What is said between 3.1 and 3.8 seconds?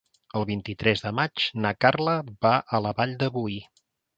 de Boí.